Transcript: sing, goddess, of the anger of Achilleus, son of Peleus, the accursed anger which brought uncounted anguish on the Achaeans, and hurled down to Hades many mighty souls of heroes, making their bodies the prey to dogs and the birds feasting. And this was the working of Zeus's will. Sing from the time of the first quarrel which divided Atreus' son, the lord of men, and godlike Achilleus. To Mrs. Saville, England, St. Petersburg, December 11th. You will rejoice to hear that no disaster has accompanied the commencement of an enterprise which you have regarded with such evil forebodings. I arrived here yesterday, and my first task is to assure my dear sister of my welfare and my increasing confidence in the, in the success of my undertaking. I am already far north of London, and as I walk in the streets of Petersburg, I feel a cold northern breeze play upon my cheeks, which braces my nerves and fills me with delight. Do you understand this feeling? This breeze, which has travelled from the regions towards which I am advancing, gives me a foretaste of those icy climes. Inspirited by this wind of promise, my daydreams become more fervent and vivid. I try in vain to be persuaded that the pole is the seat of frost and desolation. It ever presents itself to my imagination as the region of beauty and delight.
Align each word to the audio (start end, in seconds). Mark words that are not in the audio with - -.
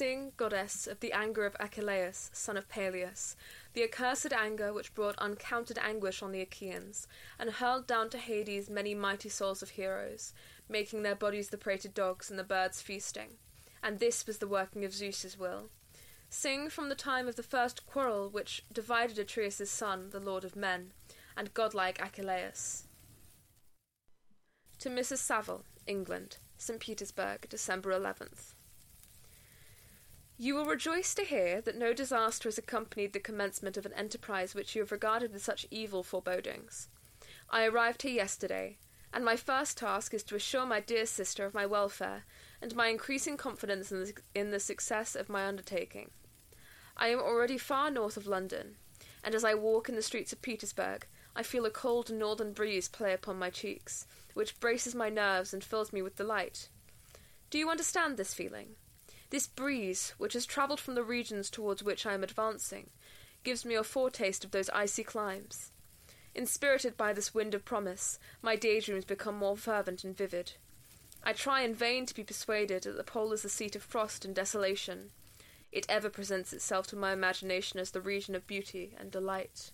sing, 0.00 0.32
goddess, 0.38 0.86
of 0.86 1.00
the 1.00 1.12
anger 1.12 1.44
of 1.44 1.54
Achilleus, 1.60 2.30
son 2.32 2.56
of 2.56 2.66
Peleus, 2.70 3.36
the 3.74 3.84
accursed 3.84 4.32
anger 4.32 4.72
which 4.72 4.94
brought 4.94 5.14
uncounted 5.18 5.76
anguish 5.76 6.22
on 6.22 6.32
the 6.32 6.40
Achaeans, 6.40 7.06
and 7.38 7.50
hurled 7.50 7.86
down 7.86 8.08
to 8.08 8.16
Hades 8.16 8.70
many 8.70 8.94
mighty 8.94 9.28
souls 9.28 9.60
of 9.60 9.70
heroes, 9.70 10.32
making 10.70 11.02
their 11.02 11.14
bodies 11.14 11.50
the 11.50 11.58
prey 11.58 11.76
to 11.76 11.88
dogs 11.90 12.30
and 12.30 12.38
the 12.38 12.44
birds 12.44 12.80
feasting. 12.80 13.32
And 13.82 13.98
this 13.98 14.26
was 14.26 14.38
the 14.38 14.48
working 14.48 14.86
of 14.86 14.94
Zeus's 14.94 15.38
will. 15.38 15.68
Sing 16.30 16.70
from 16.70 16.88
the 16.88 16.94
time 16.94 17.28
of 17.28 17.36
the 17.36 17.42
first 17.42 17.84
quarrel 17.84 18.30
which 18.30 18.64
divided 18.72 19.18
Atreus' 19.18 19.70
son, 19.70 20.08
the 20.12 20.18
lord 20.18 20.44
of 20.44 20.56
men, 20.56 20.94
and 21.36 21.52
godlike 21.52 21.98
Achilleus. 21.98 22.84
To 24.78 24.88
Mrs. 24.88 25.18
Saville, 25.18 25.66
England, 25.86 26.38
St. 26.56 26.80
Petersburg, 26.80 27.50
December 27.50 27.90
11th. 27.90 28.54
You 30.42 30.54
will 30.54 30.64
rejoice 30.64 31.12
to 31.16 31.22
hear 31.22 31.60
that 31.60 31.76
no 31.76 31.92
disaster 31.92 32.48
has 32.48 32.56
accompanied 32.56 33.12
the 33.12 33.20
commencement 33.20 33.76
of 33.76 33.84
an 33.84 33.92
enterprise 33.92 34.54
which 34.54 34.74
you 34.74 34.80
have 34.80 34.90
regarded 34.90 35.34
with 35.34 35.44
such 35.44 35.66
evil 35.70 36.02
forebodings. 36.02 36.88
I 37.50 37.66
arrived 37.66 38.00
here 38.00 38.12
yesterday, 38.12 38.78
and 39.12 39.22
my 39.22 39.36
first 39.36 39.76
task 39.76 40.14
is 40.14 40.22
to 40.22 40.36
assure 40.36 40.64
my 40.64 40.80
dear 40.80 41.04
sister 41.04 41.44
of 41.44 41.52
my 41.52 41.66
welfare 41.66 42.24
and 42.62 42.74
my 42.74 42.86
increasing 42.86 43.36
confidence 43.36 43.92
in 43.92 44.02
the, 44.02 44.14
in 44.34 44.50
the 44.50 44.60
success 44.60 45.14
of 45.14 45.28
my 45.28 45.44
undertaking. 45.44 46.08
I 46.96 47.08
am 47.08 47.18
already 47.18 47.58
far 47.58 47.90
north 47.90 48.16
of 48.16 48.26
London, 48.26 48.76
and 49.22 49.34
as 49.34 49.44
I 49.44 49.52
walk 49.52 49.90
in 49.90 49.94
the 49.94 50.00
streets 50.00 50.32
of 50.32 50.40
Petersburg, 50.40 51.06
I 51.36 51.42
feel 51.42 51.66
a 51.66 51.70
cold 51.70 52.10
northern 52.10 52.54
breeze 52.54 52.88
play 52.88 53.12
upon 53.12 53.38
my 53.38 53.50
cheeks, 53.50 54.06
which 54.32 54.58
braces 54.58 54.94
my 54.94 55.10
nerves 55.10 55.52
and 55.52 55.62
fills 55.62 55.92
me 55.92 56.00
with 56.00 56.16
delight. 56.16 56.70
Do 57.50 57.58
you 57.58 57.68
understand 57.68 58.16
this 58.16 58.32
feeling? 58.32 58.76
This 59.30 59.46
breeze, 59.46 60.14
which 60.18 60.32
has 60.34 60.44
travelled 60.44 60.80
from 60.80 60.96
the 60.96 61.04
regions 61.04 61.50
towards 61.50 61.82
which 61.82 62.04
I 62.04 62.14
am 62.14 62.24
advancing, 62.24 62.90
gives 63.44 63.64
me 63.64 63.74
a 63.74 63.84
foretaste 63.84 64.44
of 64.44 64.50
those 64.50 64.68
icy 64.70 65.04
climes. 65.04 65.70
Inspirited 66.34 66.96
by 66.96 67.12
this 67.12 67.34
wind 67.34 67.54
of 67.54 67.64
promise, 67.64 68.18
my 68.42 68.56
daydreams 68.56 69.04
become 69.04 69.36
more 69.36 69.56
fervent 69.56 70.04
and 70.04 70.16
vivid. 70.16 70.52
I 71.22 71.32
try 71.32 71.62
in 71.62 71.74
vain 71.74 72.06
to 72.06 72.14
be 72.14 72.24
persuaded 72.24 72.82
that 72.82 72.96
the 72.96 73.04
pole 73.04 73.32
is 73.32 73.42
the 73.42 73.48
seat 73.48 73.76
of 73.76 73.82
frost 73.82 74.24
and 74.24 74.34
desolation. 74.34 75.10
It 75.70 75.86
ever 75.88 76.10
presents 76.10 76.52
itself 76.52 76.86
to 76.88 76.96
my 76.96 77.12
imagination 77.12 77.78
as 77.78 77.90
the 77.90 78.00
region 78.00 78.34
of 78.34 78.46
beauty 78.46 78.96
and 78.98 79.10
delight. 79.10 79.70